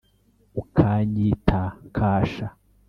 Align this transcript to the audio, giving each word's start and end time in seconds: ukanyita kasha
ukanyita 0.61 1.59
kasha 1.95 2.47